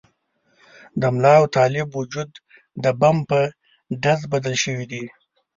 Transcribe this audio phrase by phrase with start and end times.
[1.01, 2.29] د ملا او طالب وجود
[2.83, 3.39] د بم په
[4.03, 5.03] ډز بدل شوي دي.